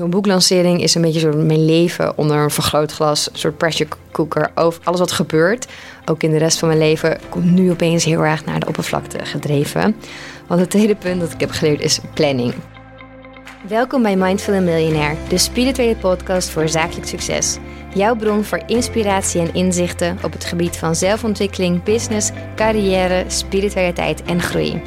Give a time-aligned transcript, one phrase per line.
[0.00, 4.50] Zo'n boeklancering is een beetje mijn leven onder een vergrootglas, een soort pressure cooker.
[4.54, 5.66] Over alles wat gebeurt,
[6.04, 9.24] ook in de rest van mijn leven, komt nu opeens heel erg naar de oppervlakte
[9.24, 9.96] gedreven.
[10.46, 12.54] Want het tweede punt dat ik heb geleerd is planning.
[13.68, 17.56] Welkom bij Mindful Millionaire, de spirituele podcast voor zakelijk succes.
[17.94, 24.40] Jouw bron voor inspiratie en inzichten op het gebied van zelfontwikkeling, business, carrière, spiritualiteit en
[24.40, 24.82] groei.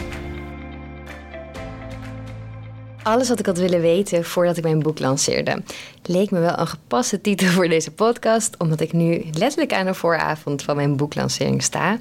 [3.04, 5.64] Alles wat ik had willen weten voordat ik mijn boek lanceerde.
[6.04, 9.94] Leek me wel een gepaste titel voor deze podcast, omdat ik nu letterlijk aan de
[9.94, 12.00] vooravond van mijn boeklancering sta.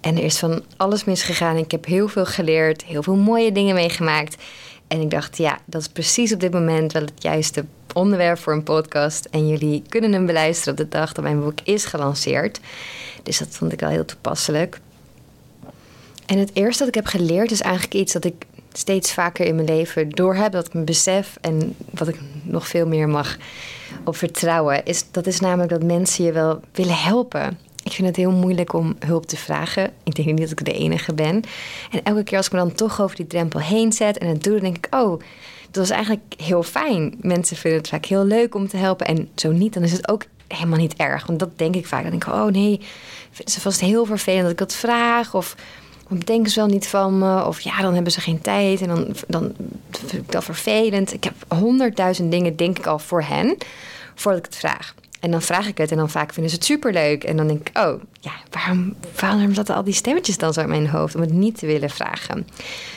[0.00, 1.56] En er is van alles misgegaan.
[1.56, 4.42] Ik heb heel veel geleerd, heel veel mooie dingen meegemaakt.
[4.88, 8.52] En ik dacht, ja, dat is precies op dit moment wel het juiste onderwerp voor
[8.52, 9.24] een podcast.
[9.24, 12.60] En jullie kunnen hem beluisteren op de dag dat mijn boek is gelanceerd.
[13.22, 14.80] Dus dat vond ik wel heel toepasselijk.
[16.26, 18.34] En het eerste dat ik heb geleerd is eigenlijk iets dat ik
[18.72, 22.86] steeds vaker in mijn leven doorheb, dat ik me besef en wat ik nog veel
[22.86, 23.36] meer mag
[24.04, 27.58] op vertrouwen, is dat is namelijk dat mensen je wel willen helpen.
[27.84, 29.90] Ik vind het heel moeilijk om hulp te vragen.
[30.04, 31.42] Ik denk niet dat ik de enige ben.
[31.90, 34.44] En elke keer als ik me dan toch over die drempel heen zet en het
[34.44, 35.20] doe, dan denk ik, oh,
[35.70, 37.14] dat was eigenlijk heel fijn.
[37.20, 39.06] Mensen vinden het vaak heel leuk om te helpen.
[39.06, 41.26] En zo niet, dan is het ook helemaal niet erg.
[41.26, 42.02] Want dat denk ik vaak.
[42.02, 42.80] Dan denk ik, oh nee,
[43.30, 45.34] vinden ze vast heel vervelend dat ik dat vraag.
[45.34, 45.56] Of
[46.08, 47.44] denken ze wel niet van me?
[47.44, 49.52] Of ja, dan hebben ze geen tijd en dan, dan
[49.90, 51.12] vind ik dat vervelend.
[51.12, 53.56] Ik heb honderdduizend dingen, denk ik al, voor hen,
[54.14, 54.94] voordat ik het vraag.
[55.20, 57.24] En dan vraag ik het en dan vaak vinden ze het superleuk.
[57.24, 60.68] En dan denk ik, oh, ja, waarom, waarom zaten al die stemmetjes dan zo in
[60.68, 62.46] mijn hoofd om het niet te willen vragen?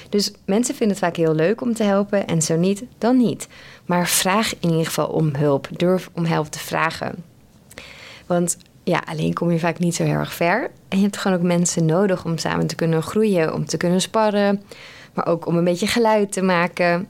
[0.09, 3.47] Dus mensen vinden het vaak heel leuk om te helpen en zo niet, dan niet.
[3.85, 5.67] Maar vraag in ieder geval om hulp.
[5.71, 7.23] Durf om hulp te vragen.
[8.25, 10.71] Want ja, alleen kom je vaak niet zo heel erg ver.
[10.87, 14.01] En je hebt gewoon ook mensen nodig om samen te kunnen groeien, om te kunnen
[14.01, 14.61] sparren,
[15.13, 17.07] maar ook om een beetje geluid te maken.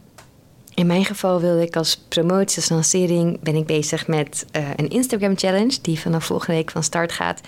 [0.73, 4.89] In mijn geval wilde ik als promotie, als lancering, ben ik bezig met uh, een
[4.89, 7.41] Instagram challenge die vanaf volgende week van start gaat.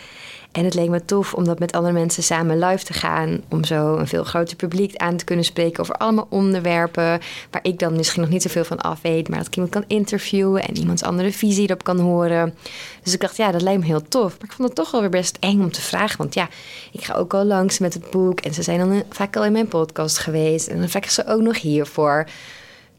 [0.53, 3.41] En het leek me tof om dat met andere mensen samen live te gaan.
[3.49, 7.19] Om zo een veel groter publiek aan te kunnen spreken over allemaal onderwerpen.
[7.51, 9.29] Waar ik dan misschien nog niet zoveel van af weet.
[9.29, 12.55] Maar dat ik iemand kan interviewen en iemands andere visie erop kan horen.
[13.03, 14.31] Dus ik dacht, ja, dat lijkt me heel tof.
[14.31, 16.17] Maar ik vond het toch wel weer best eng om te vragen.
[16.17, 16.49] Want ja,
[16.91, 18.39] ik ga ook al langs met het boek.
[18.39, 20.67] En ze zijn dan vaak al in mijn podcast geweest.
[20.67, 22.25] En dan vraag ik ze ook nog hiervoor.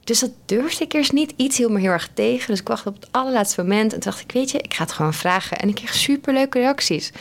[0.04, 1.32] Dus dat durfde ik eerst niet.
[1.36, 2.46] Iets hield me heel erg tegen.
[2.46, 3.92] Dus ik wachtte op het allerlaatste moment.
[3.92, 5.56] En toen dacht ik, weet je, ik ga het gewoon vragen.
[5.58, 7.12] En ik kreeg superleuke reacties.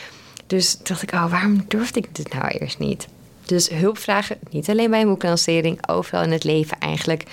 [0.46, 3.06] Dus dacht ik, oh, waarom durfde ik dit nou eerst niet?
[3.44, 7.24] Dus hulp vragen, niet alleen bij een boeklancering, overal in het leven eigenlijk,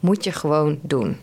[0.00, 1.16] moet je gewoon doen.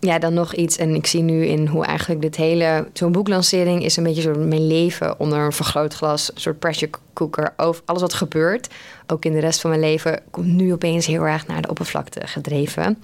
[0.00, 0.76] Ja, dan nog iets.
[0.76, 2.88] En ik zie nu in hoe eigenlijk dit hele.
[2.92, 6.30] Zo'n boeklancering is een beetje zo mijn leven onder een vergrootglas.
[6.34, 7.52] Een soort pressure cooker.
[7.56, 8.68] Over alles wat gebeurt,
[9.06, 12.26] ook in de rest van mijn leven, komt nu opeens heel erg naar de oppervlakte
[12.26, 12.98] gedreven.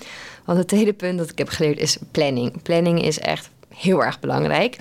[0.44, 2.62] Want het tweede punt dat ik heb geleerd is planning.
[2.62, 4.76] Planning is echt heel erg belangrijk.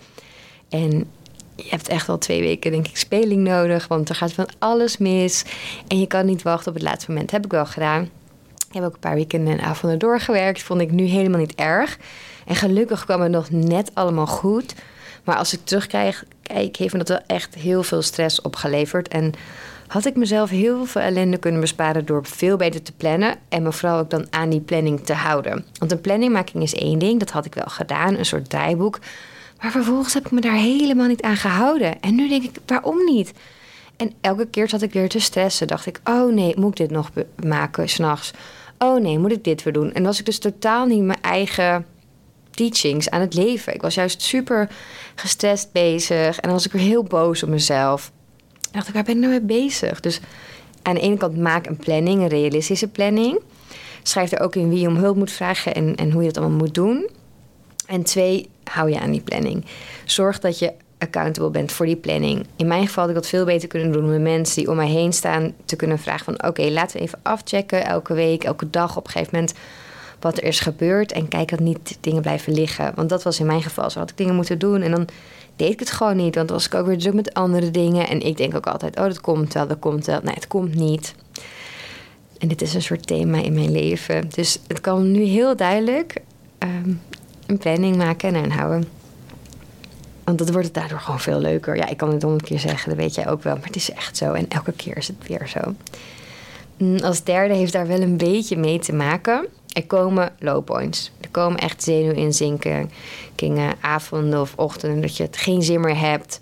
[0.70, 1.08] En
[1.56, 3.88] je hebt echt wel twee weken, denk ik, speling nodig.
[3.88, 5.44] Want er gaat van alles mis.
[5.88, 7.31] En je kan niet wachten op het laatste moment.
[7.31, 8.09] Heb ik wel gedaan.
[8.75, 10.62] Ik heb ook een paar weken en avonden doorgewerkt.
[10.62, 11.97] Vond ik nu helemaal niet erg.
[12.46, 14.75] En gelukkig kwam het nog net allemaal goed.
[15.24, 19.08] Maar als ik terugkijk, kijk, heeft me dat wel echt heel veel stress opgeleverd.
[19.08, 19.34] En
[19.88, 23.36] had ik mezelf heel veel ellende kunnen besparen door veel beter te plannen.
[23.50, 25.66] En me vooral ook dan aan die planning te houden.
[25.80, 28.16] Want een planningmaking is één ding, dat had ik wel gedaan.
[28.16, 29.00] Een soort draaiboek.
[29.62, 32.02] Maar vervolgens heb ik me daar helemaal niet aan gehouden.
[32.02, 33.34] En nu denk ik, waarom niet?
[33.97, 35.68] En elke keer zat ik weer te stressen.
[35.68, 37.12] Dacht ik, oh nee, moet ik dit nog
[37.44, 38.34] maken s'nachts?
[38.85, 39.94] Oh nee, moet ik dit weer doen?
[39.94, 41.85] En was ik dus totaal niet mijn eigen
[42.51, 43.73] teachings aan het leven.
[43.73, 44.69] Ik was juist super
[45.16, 46.35] gestrest bezig.
[46.35, 48.12] En dan was ik weer heel boos op mezelf.
[48.62, 50.00] En dacht ik, waar ben ik nou mee bezig?
[50.00, 50.19] Dus
[50.81, 53.40] aan de ene kant maak een planning, een realistische planning.
[54.03, 56.38] Schrijf er ook in wie je om hulp moet vragen en, en hoe je het
[56.38, 57.09] allemaal moet doen.
[57.85, 59.66] En twee, hou je aan die planning.
[60.06, 60.74] Zorg dat je
[61.06, 62.46] accountable bent voor die planning.
[62.56, 64.88] In mijn geval had ik dat veel beter kunnen doen met mensen die om mij
[64.88, 68.98] heen staan te kunnen vragen van oké, laten we even afchecken elke week, elke dag
[68.98, 69.54] op een gegeven moment
[70.20, 72.92] wat er is gebeurd en kijk dat niet dingen blijven liggen.
[72.96, 75.07] Want dat was in mijn geval zo had ik dingen moeten doen en dan
[75.56, 78.08] deed ik het gewoon niet, want dan was ik ook weer druk met andere dingen
[78.08, 80.19] en ik denk ook altijd oh dat komt wel, dat komt wel.
[80.24, 81.16] Nee, het komt niet.
[82.38, 84.30] En dit is een soort thema in mijn leven.
[84.30, 86.18] Dus het kan nu heel duidelijk.
[86.58, 86.94] Ehm,
[87.46, 88.88] een planning maken en aanhouden.
[90.25, 91.75] Want dat wordt het daardoor gewoon veel leuker.
[91.75, 93.56] Ja, ik kan het honderd keer zeggen, dat weet jij ook wel.
[93.56, 94.33] Maar het is echt zo.
[94.33, 95.60] En elke keer is het weer zo.
[96.77, 99.48] Mm, als derde heeft daar wel een beetje mee te maken.
[99.74, 101.12] Er komen low points.
[101.22, 106.39] Er komen echt zenuwinzinkingen, avonden of ochtenden dat je het geen zin meer hebt.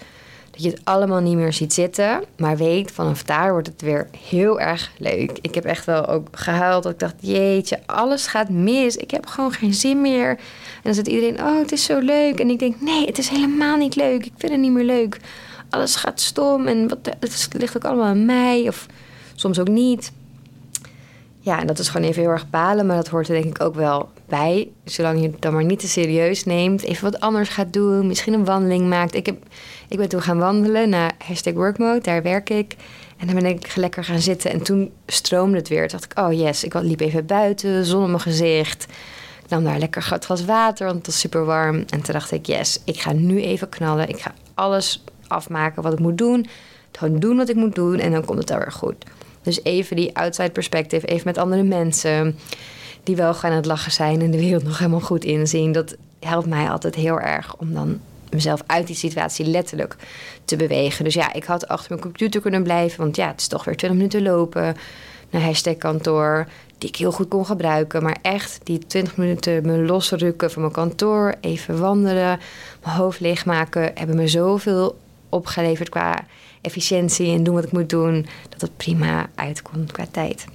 [0.51, 2.23] Dat je het allemaal niet meer ziet zitten.
[2.37, 5.37] Maar weet, vanaf daar wordt het weer heel erg leuk.
[5.41, 6.83] Ik heb echt wel ook gehuild.
[6.83, 8.95] Dat ik dacht, jeetje, alles gaat mis.
[8.95, 10.39] Ik heb gewoon geen zin meer.
[10.83, 12.39] En dan zit iedereen, oh, het is zo leuk.
[12.39, 14.25] En ik denk, nee, het is helemaal niet leuk.
[14.25, 15.19] Ik vind het niet meer leuk.
[15.69, 18.67] Alles gaat stom en wat, het ligt ook allemaal aan mij.
[18.67, 18.85] Of
[19.35, 20.11] soms ook niet.
[21.39, 23.63] Ja, en dat is gewoon even heel erg balen, maar dat hoort er denk ik
[23.63, 24.69] ook wel bij.
[24.85, 26.83] Zolang je het dan maar niet te serieus neemt.
[26.83, 28.07] Even wat anders gaat doen.
[28.07, 29.15] Misschien een wandeling maakt.
[29.15, 29.43] Ik, heb,
[29.87, 32.01] ik ben toen gaan wandelen naar hashtag workmode.
[32.01, 32.75] Daar werk ik.
[33.17, 34.51] En dan ben ik lekker gaan zitten.
[34.51, 35.87] En toen stroomde het weer.
[35.87, 36.63] Toen dacht ik, oh yes.
[36.63, 38.85] Ik liep even buiten, zon op mijn gezicht.
[39.53, 41.75] Nam daar lekker een glas water, want het was super warm.
[41.75, 44.09] En toen dacht ik, yes, ik ga nu even knallen.
[44.09, 46.47] Ik ga alles afmaken wat ik moet doen.
[46.91, 47.99] Gewoon doen wat ik moet doen.
[47.99, 48.95] En dan komt het weer goed.
[49.41, 52.39] Dus even die outside perspective, even met andere mensen
[53.03, 55.71] die wel gewoon aan het lachen zijn en de wereld nog helemaal goed inzien.
[55.71, 57.99] Dat helpt mij altijd heel erg om dan
[58.29, 59.95] mezelf uit die situatie letterlijk
[60.45, 61.03] te bewegen.
[61.03, 63.77] Dus ja, ik had achter mijn computer kunnen blijven, want ja, het is toch weer
[63.77, 64.75] 20 minuten lopen
[65.33, 66.47] naar hashtag kantoor,
[66.77, 68.03] die ik heel goed kon gebruiken.
[68.03, 72.39] Maar echt die 20 minuten me losrukken van mijn kantoor, even wandelen,
[72.83, 74.97] mijn hoofd leegmaken, hebben me zoveel
[75.29, 76.25] opgeleverd qua
[76.61, 80.45] efficiëntie en doen wat ik moet doen, dat het prima uitkomt qua tijd.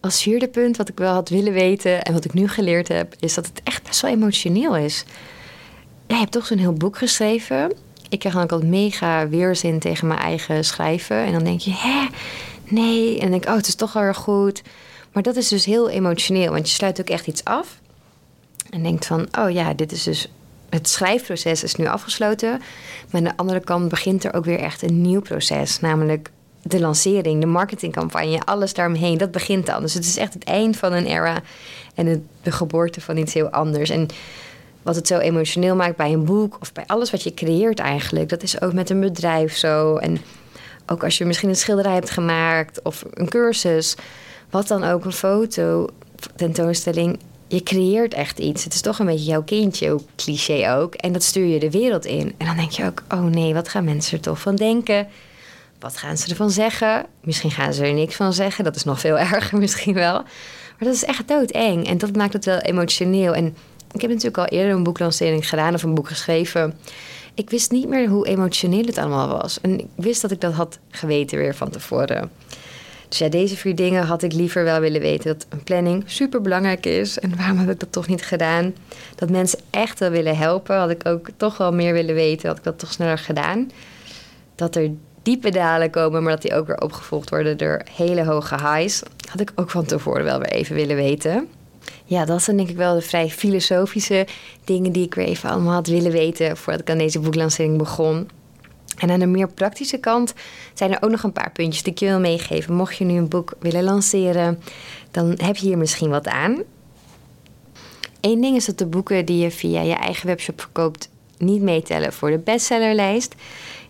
[0.00, 3.14] Als vierde punt wat ik wel had willen weten en wat ik nu geleerd heb,
[3.20, 5.04] is dat het echt best wel emotioneel is.
[6.06, 7.72] Jij hebt toch zo'n heel boek geschreven.
[8.08, 11.16] Ik krijg dan ook altijd mega weerzin tegen mijn eigen schrijven.
[11.16, 12.06] En dan denk je, hè,
[12.64, 13.14] nee.
[13.14, 14.62] En dan denk ik, oh, het is toch wel erg goed.
[15.12, 17.80] Maar dat is dus heel emotioneel, want je sluit ook echt iets af.
[18.70, 20.28] En denkt van, oh ja, dit is dus
[20.68, 22.50] het schrijfproces is nu afgesloten.
[22.50, 25.80] Maar aan de andere kant begint er ook weer echt een nieuw proces.
[25.80, 26.30] Namelijk
[26.62, 29.18] de lancering, de marketingcampagne, alles daaromheen.
[29.18, 29.82] Dat begint dan.
[29.82, 31.40] Dus het is echt het eind van een era
[31.94, 33.90] en de geboorte van iets heel anders.
[33.90, 34.08] En
[34.86, 38.28] wat het zo emotioneel maakt bij een boek of bij alles wat je creëert eigenlijk.
[38.28, 39.96] Dat is ook met een bedrijf zo.
[39.96, 40.18] En
[40.86, 43.94] ook als je misschien een schilderij hebt gemaakt of een cursus.
[44.50, 45.88] Wat dan ook, een foto,
[46.36, 47.18] tentoonstelling
[47.48, 48.64] je creëert echt iets.
[48.64, 50.94] Het is toch een beetje jouw kindje, cliché ook.
[50.94, 52.34] En dat stuur je de wereld in.
[52.38, 55.08] En dan denk je ook, oh nee, wat gaan mensen er toch van denken?
[55.78, 57.06] Wat gaan ze ervan zeggen?
[57.20, 58.64] Misschien gaan ze er niks van zeggen.
[58.64, 60.22] Dat is nog veel erger misschien wel.
[60.78, 61.86] Maar dat is echt doodeng.
[61.86, 63.34] En dat maakt het wel emotioneel.
[63.34, 63.56] En
[63.92, 66.74] ik heb natuurlijk al eerder een boeklancering gedaan of een boek geschreven.
[67.34, 69.60] Ik wist niet meer hoe emotioneel het allemaal was.
[69.60, 72.30] En ik wist dat ik dat had geweten weer van tevoren.
[73.08, 75.32] Dus ja, deze vier dingen had ik liever wel willen weten.
[75.32, 77.18] Dat een planning super belangrijk is.
[77.18, 78.74] En waarom heb ik dat toch niet gedaan?
[79.14, 80.76] Dat mensen echt wel willen helpen.
[80.76, 82.48] Had ik ook toch wel meer willen weten.
[82.48, 83.70] Had ik dat toch sneller gedaan.
[84.54, 84.90] Dat er
[85.22, 89.02] diepe dalen komen, maar dat die ook weer opgevolgd worden door hele hoge highs.
[89.30, 91.48] Had ik ook van tevoren wel weer even willen weten.
[92.04, 94.26] Ja, dat zijn denk ik wel de vrij filosofische
[94.64, 98.28] dingen die ik weer even allemaal had willen weten voordat ik aan deze boeklancering begon.
[98.96, 100.34] En aan de meer praktische kant
[100.74, 102.74] zijn er ook nog een paar puntjes die ik je wil meegeven.
[102.74, 104.62] Mocht je nu een boek willen lanceren,
[105.10, 106.62] dan heb je hier misschien wat aan.
[108.20, 112.12] Eén ding is dat de boeken die je via je eigen webshop verkoopt niet meetellen
[112.12, 113.34] voor de bestsellerlijst.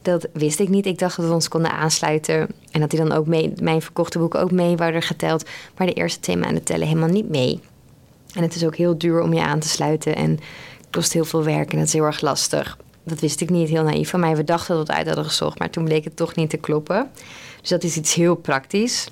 [0.02, 0.86] Dat wist ik niet.
[0.86, 4.18] Ik dacht dat we ons konden aansluiten en dat die dan ook mee, mijn verkochte
[4.18, 5.48] boeken ook mee worden geteld.
[5.76, 7.60] Maar de eerste twee maanden tellen helemaal niet mee.
[8.36, 10.38] En het is ook heel duur om je aan te sluiten en
[10.90, 13.82] kost heel veel werk en dat is heel erg lastig dat wist ik niet, heel
[13.82, 14.36] naïef van mij.
[14.36, 17.10] We dachten dat het uit hadden gezocht, maar toen bleek het toch niet te kloppen.
[17.60, 19.08] Dus dat is iets heel praktisch.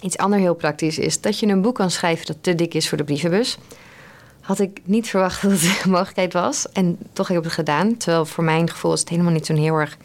[0.00, 2.88] Iets anders heel praktisch is dat je een boek kan schrijven dat te dik is
[2.88, 3.58] voor de brievenbus.
[4.40, 6.72] Had ik niet verwacht dat het een mogelijkheid was.
[6.72, 7.96] En toch heb ik het gedaan.
[7.96, 9.96] Terwijl voor mijn gevoel is het helemaal niet zo'n heel erg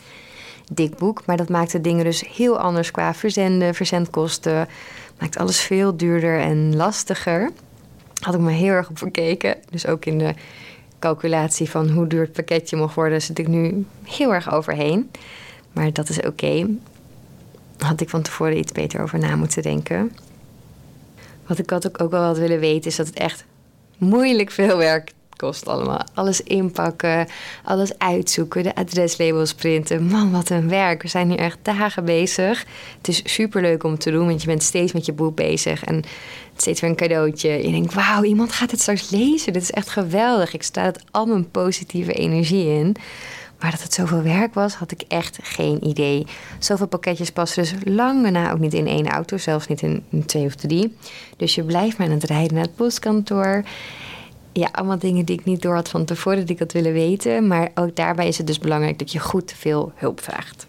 [0.71, 1.25] dik boek.
[1.25, 4.67] Maar dat maakte dingen dus heel anders qua verzenden, verzendkosten.
[5.19, 7.51] Maakt alles veel duurder en lastiger.
[8.21, 9.57] Had ik me heel erg op verkeken.
[9.69, 10.33] Dus ook in de
[10.99, 15.11] calculatie van hoe duur het pakketje mocht worden, zit ik nu heel erg overheen.
[15.71, 16.67] Maar dat is oké.
[17.77, 20.15] Had ik van tevoren iets beter over na moeten denken.
[21.47, 23.45] Wat ik had ook, ook wel had willen weten, is dat het echt
[23.97, 26.01] moeilijk veel werk kost allemaal.
[26.13, 27.27] Alles inpakken,
[27.63, 30.07] alles uitzoeken, de adreslabels printen.
[30.07, 31.01] Man, wat een werk.
[31.01, 32.65] We zijn hier echt dagen bezig.
[32.97, 35.83] Het is super leuk om te doen, want je bent steeds met je boek bezig.
[35.83, 36.03] En
[36.55, 37.49] steeds weer een cadeautje.
[37.49, 39.53] Je denkt, wauw, iemand gaat het straks lezen.
[39.53, 40.53] Dit is echt geweldig.
[40.53, 42.95] Ik sta het al mijn positieve energie in.
[43.59, 46.25] Maar dat het zoveel werk was, had ik echt geen idee.
[46.59, 50.45] Zoveel pakketjes passen dus lang daarna ook niet in één auto, zelfs niet in twee
[50.45, 50.95] of drie.
[51.37, 53.63] Dus je blijft maar aan het rijden naar het postkantoor
[54.53, 57.47] ja, allemaal dingen die ik niet door had van tevoren, die ik had willen weten.
[57.47, 60.67] Maar ook daarbij is het dus belangrijk dat je goed veel hulp vraagt.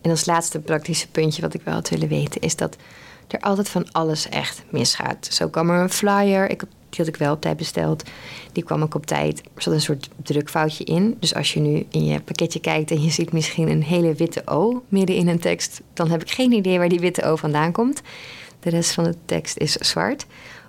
[0.00, 2.76] En als laatste praktische puntje wat ik wel had willen weten, is dat
[3.28, 5.28] er altijd van alles echt misgaat.
[5.30, 6.50] Zo kwam er een flyer.
[6.50, 8.02] Ik Die had ik wel op tijd besteld.
[8.52, 9.40] Die kwam ook op tijd.
[9.54, 11.16] Er zat een soort drukfoutje in.
[11.20, 14.42] Dus als je nu in je pakketje kijkt en je ziet misschien een hele witte
[14.44, 17.72] O midden in een tekst, dan heb ik geen idee waar die witte O vandaan
[17.72, 18.00] komt.
[18.60, 20.26] De rest van de tekst is zwart.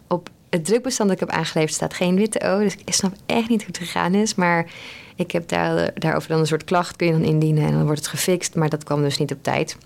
[0.08, 2.60] Op het drukbestand dat ik heb aangeleverd staat geen witte O.
[2.60, 4.36] Dus ik snap echt niet hoe het gegaan is.
[4.36, 4.72] Maar
[5.16, 8.00] ik heb daar, daarover dan een soort klacht kun je dan indienen en dan wordt
[8.00, 8.56] het gefixt.
[8.56, 9.78] Maar dat kwam dus niet op tijd.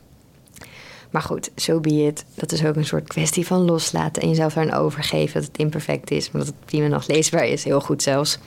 [1.10, 2.14] Maar goed, zo so be.
[2.34, 6.12] Dat is ook een soort kwestie van loslaten en jezelf daaraan overgeven dat het imperfect
[6.12, 7.64] is, maar dat het prima nog leesbaar is.
[7.64, 8.38] Heel goed zelfs.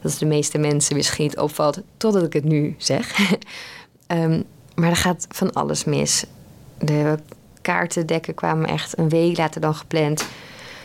[0.00, 3.18] Dat is de meeste mensen misschien niet opvalt, totdat ik het nu zeg.
[4.08, 4.44] um,
[4.74, 6.24] maar er gaat van alles mis.
[6.78, 7.18] De
[7.60, 10.26] kaartendekken kwamen echt een week later dan gepland.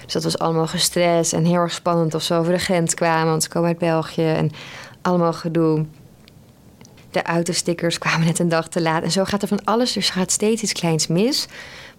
[0.04, 3.30] Dus dat was allemaal gestrest en heel erg spannend of ze over de grens kwamen,
[3.30, 4.52] want ze komen uit België en
[5.02, 5.86] allemaal gedoe.
[7.12, 9.04] De autostickers kwamen net een dag te laat.
[9.04, 9.94] En zo gaat er van alles.
[9.94, 11.48] Dus gaat steeds iets kleins mis.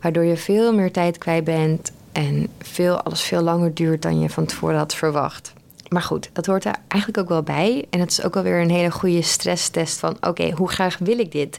[0.00, 1.92] Waardoor je veel meer tijd kwijt bent.
[2.12, 5.52] En veel, alles veel langer duurt dan je van tevoren had verwacht.
[5.88, 7.87] Maar goed, dat hoort er eigenlijk ook wel bij.
[7.90, 10.16] En het is ook wel weer een hele goede stresstest van...
[10.20, 11.58] oké, hoe graag wil ik dit?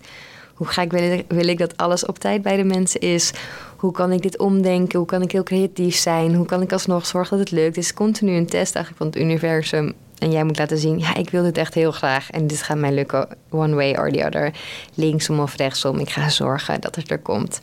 [0.56, 3.32] Hoe wil ik, wil ik dat alles op tijd bij de mensen is?
[3.78, 4.98] Hoe kan ik dit omdenken?
[5.00, 6.36] Hoe kan ik heel creatief zijn?
[6.36, 7.76] Hoe kan ik alsnog zorgen dat het lukt?
[7.76, 11.16] Het is continu een test eigenlijk van het universum en jij moet laten zien, ja,
[11.16, 12.30] ik wil dit echt heel graag.
[12.30, 14.54] En dit gaat mij lukken, one way or the other.
[14.94, 16.00] Linksom of rechtsom.
[16.00, 17.62] Ik ga zorgen dat het er komt.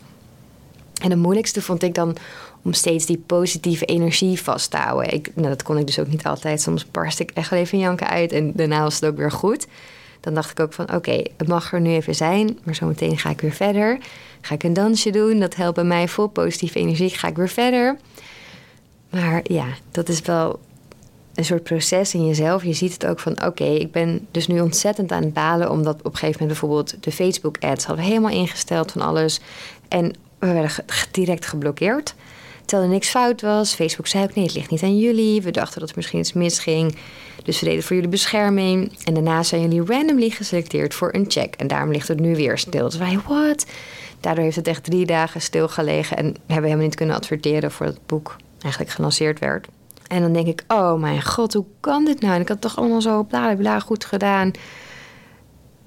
[1.03, 2.17] En het moeilijkste vond ik dan
[2.63, 5.13] om steeds die positieve energie vast te houden.
[5.13, 6.61] Ik, nou, dat kon ik dus ook niet altijd.
[6.61, 9.67] Soms barst ik echt wel even janken uit en daarna was het ook weer goed.
[10.23, 13.31] Dan dacht ik ook van oké, het mag er nu even zijn, maar zometeen ga
[13.31, 13.99] ik weer verder.
[14.41, 17.09] Ga ik een dansje doen, dat helpt bij mij vol positieve energie.
[17.09, 17.97] Ga ik weer verder.
[19.11, 20.61] Maar ja, dat is wel
[21.35, 22.65] een soort proces in jezelf.
[22.65, 25.71] Je ziet het ook van, oké, ik ben dus nu ontzettend aan het balen...
[25.71, 27.85] omdat op een gegeven moment bijvoorbeeld de Facebook-ads...
[27.85, 29.41] hadden we helemaal ingesteld van alles.
[29.89, 30.71] En we werden
[31.11, 32.15] direct geblokkeerd.
[32.65, 33.75] Terwijl er niks fout was.
[33.75, 35.43] Facebook zei ook, nee, het ligt niet aan jullie.
[35.43, 36.97] We dachten dat er misschien iets misging.
[37.43, 38.99] Dus we voor jullie bescherming.
[39.05, 41.55] En daarna zijn jullie randomly geselecteerd voor een check.
[41.55, 42.85] En daarom ligt het nu weer stil.
[42.85, 43.67] Dus wij, what?
[44.21, 46.17] Daardoor heeft het echt drie dagen stilgelegen...
[46.17, 47.71] en hebben we helemaal niet kunnen adverteren...
[47.71, 49.69] voordat het boek eigenlijk gelanceerd werd.
[50.07, 52.35] En dan denk ik, oh mijn god, hoe kan dit nou?
[52.35, 53.23] En ik had het toch allemaal zo
[53.57, 54.51] bla goed gedaan.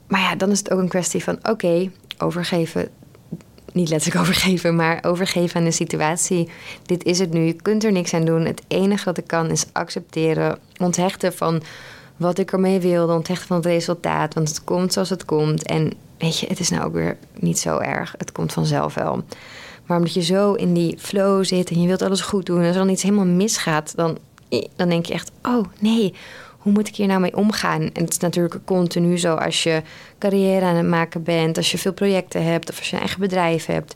[0.08, 2.90] Maar ja, dan is het ook een kwestie van, oké, overgeven.
[3.76, 6.50] Niet letterlijk overgeven, maar overgeven aan de situatie.
[6.86, 8.46] Dit is het nu, je kunt er niks aan doen.
[8.46, 11.64] Het enige wat ik kan is accepteren, onthechten van
[12.18, 14.34] wat ik ermee wilde, onthechten van het resultaat.
[14.34, 15.66] Want het komt zoals het komt.
[15.66, 18.16] En weet je, het is nou ook weer niet zo erg.
[18.18, 19.24] Het komt vanzelf wel.
[19.86, 22.60] Maar omdat je zo in die flow zit en je wilt alles goed doen...
[22.60, 24.18] en als er dan iets helemaal misgaat, dan,
[24.76, 25.32] dan denk je echt...
[25.42, 26.14] oh nee,
[26.66, 27.82] hoe moet ik hier nou mee omgaan?
[27.82, 29.82] En het is natuurlijk continu zo als je
[30.20, 31.58] carrière aan het maken bent...
[31.58, 33.94] als je veel projecten hebt of als je een eigen bedrijf hebt...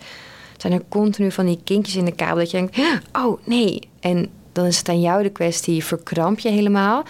[0.58, 2.78] zijn er continu van die kinkjes in de kabel dat je denkt...
[3.12, 7.04] oh nee, en dan is het aan jou de kwestie, verkramp je helemaal...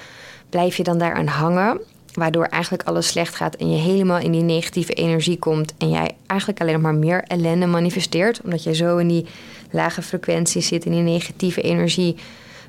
[0.50, 1.82] Blijf je dan daar aan hangen?
[2.14, 5.74] Waardoor eigenlijk alles slecht gaat en je helemaal in die negatieve energie komt.
[5.78, 8.42] En jij eigenlijk alleen nog maar meer ellende manifesteert.
[8.44, 9.26] Omdat jij zo in die
[9.72, 12.16] lage frequentie zit, in die negatieve energie.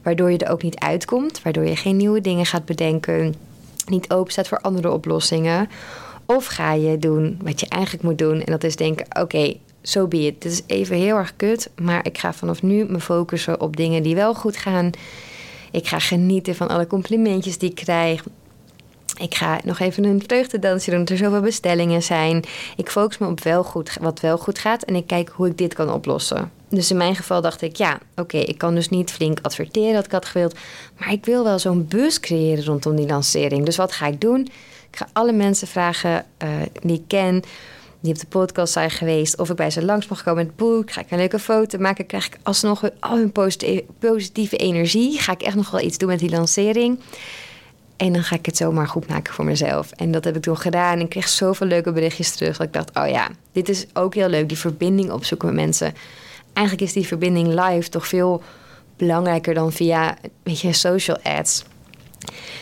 [0.02, 1.42] Waardoor je er ook niet uitkomt.
[1.42, 3.35] Waardoor je geen nieuwe dingen gaat bedenken.
[3.87, 5.69] Niet open staat voor andere oplossingen.
[6.26, 8.40] Of ga je doen wat je eigenlijk moet doen.
[8.42, 10.42] En dat is denken: oké, zo so be it.
[10.42, 11.71] Dit is even heel erg kut.
[11.83, 14.90] Maar ik ga vanaf nu me focussen op dingen die wel goed gaan.
[15.71, 18.25] Ik ga genieten van alle complimentjes die ik krijg.
[19.19, 22.45] Ik ga nog even een vreugdedansje doen, er zoveel bestellingen zijn.
[22.76, 25.59] Ik focus me op wel goed, wat wel goed gaat en ik kijk hoe ik
[25.59, 26.50] dit kan oplossen.
[26.69, 30.05] Dus in mijn geval dacht ik, ja, oké, ik kan dus niet flink adverteren dat
[30.05, 30.55] ik had gewild.
[30.99, 33.64] Maar ik wil wel zo'n bus creëren rondom die lancering.
[33.64, 34.40] Dus wat ga ik doen?
[34.90, 36.49] Ik ga alle mensen vragen uh,
[36.83, 37.43] die ik ken,
[38.00, 40.57] die op de podcast zijn geweest, of ik bij ze langs mag komen met het
[40.57, 40.93] boek.
[40.93, 42.07] Ga ik een leuke foto maken?
[42.07, 43.33] Krijg ik alsnog al hun
[43.99, 45.19] positieve energie?
[45.19, 46.99] Ga ik echt nog wel iets doen met die lancering?
[48.00, 49.90] En dan ga ik het zomaar goed maken voor mezelf.
[49.90, 50.92] En dat heb ik toen gedaan.
[50.92, 52.57] En ik kreeg zoveel leuke berichtjes terug.
[52.57, 54.49] Dat ik dacht, oh ja, dit is ook heel leuk.
[54.49, 55.95] Die verbinding opzoeken met mensen.
[56.52, 58.42] Eigenlijk is die verbinding live toch veel
[58.97, 61.64] belangrijker dan via, weet je, social ads.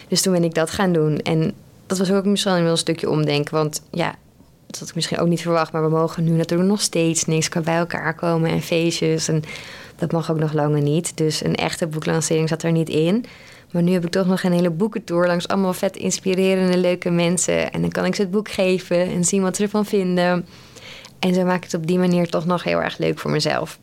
[0.08, 1.18] Dus toen ben ik dat gaan doen.
[1.18, 1.52] En
[1.86, 3.54] dat was ook misschien wel een stukje omdenken.
[3.54, 4.14] Want ja,
[4.66, 5.72] dat had ik misschien ook niet verwacht.
[5.72, 9.28] Maar we mogen nu natuurlijk nog steeds niks kan bij elkaar komen en feestjes.
[9.28, 9.42] En
[9.96, 11.16] dat mag ook nog langer niet.
[11.16, 13.24] Dus een echte boeklancering zat er niet in.
[13.72, 17.72] Maar nu heb ik toch nog een hele boekentour langs allemaal vet inspirerende, leuke mensen.
[17.72, 20.46] En dan kan ik ze het boek geven en zien wat ze ervan vinden.
[21.18, 23.78] En zo maak ik het op die manier toch nog heel erg leuk voor mezelf.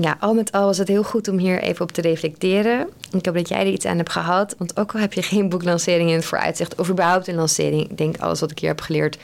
[0.00, 2.88] Ja, al met al was het heel goed om hier even op te reflecteren.
[3.10, 4.54] Ik hoop dat jij er iets aan hebt gehad.
[4.58, 6.74] Want ook al heb je geen boeklancering in het vooruitzicht...
[6.74, 7.90] of überhaupt een lancering...
[7.90, 9.18] ik denk alles wat ik hier heb geleerd...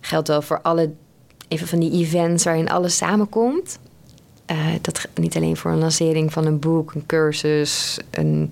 [0.00, 0.92] geldt wel voor alle
[1.48, 3.78] even van die events waarin alles samenkomt.
[4.50, 8.50] Uh, dat niet alleen voor een lancering van een boek, een cursus, een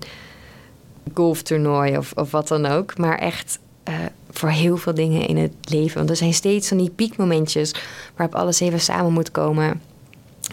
[1.13, 3.59] golftoernooi of, of wat dan ook, maar echt
[3.89, 3.95] uh,
[4.31, 5.97] voor heel veel dingen in het leven.
[5.97, 7.75] Want er zijn steeds van die piekmomentjes
[8.15, 9.81] waarop alles even samen moet komen.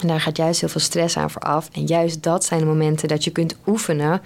[0.01, 1.69] En daar gaat juist heel veel stress aan vooraf.
[1.71, 4.21] En juist dat zijn de momenten dat je kunt oefenen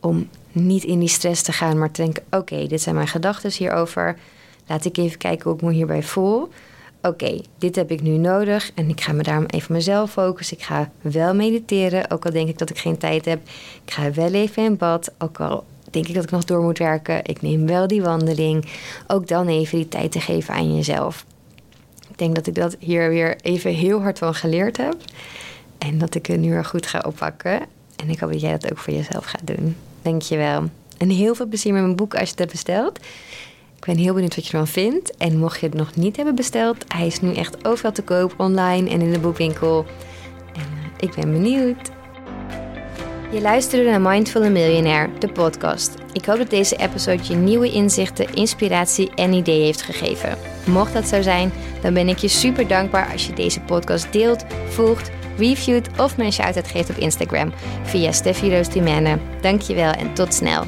[0.00, 3.52] om niet in die stress te gaan, maar te denken: oké, dit zijn mijn gedachten
[3.52, 4.18] hierover.
[4.66, 6.48] Laat ik even kijken hoe ik me hierbij voel.
[7.02, 10.56] Oké, dit heb ik nu nodig en ik ga me daarom even mezelf focussen.
[10.56, 13.40] Ik ga wel mediteren, ook al denk ik dat ik geen tijd heb.
[13.84, 16.78] Ik ga wel even in bad, ook al denk ik dat ik nog door moet
[16.78, 17.24] werken.
[17.24, 18.66] Ik neem wel die wandeling.
[19.06, 21.24] Ook dan even die tijd te geven aan jezelf.
[22.10, 24.96] Ik denk dat ik dat hier weer even heel hard van geleerd heb.
[25.78, 27.60] En dat ik het nu weer goed ga oppakken.
[27.96, 29.76] En ik hoop dat jij dat ook voor jezelf gaat doen.
[30.02, 30.64] Dank je wel.
[30.98, 32.98] En heel veel plezier met mijn boek als je het hebt besteld.
[33.80, 35.16] Ik ben heel benieuwd wat je ervan vindt.
[35.16, 38.34] En mocht je het nog niet hebben besteld, hij is nu echt overal te koop,
[38.36, 39.84] online en in de boekwinkel.
[40.54, 41.90] En uh, ik ben benieuwd.
[43.32, 45.94] Je luisterde naar Mindful Millionaire, de podcast.
[46.12, 50.38] Ik hoop dat deze episode je nieuwe inzichten, inspiratie en ideeën heeft gegeven.
[50.66, 54.44] Mocht dat zo zijn, dan ben ik je super dankbaar als je deze podcast deelt,
[54.68, 58.68] volgt, reviewt of een shout-out geeft op Instagram via Steffi Roos
[59.40, 60.64] Dankjewel en tot snel.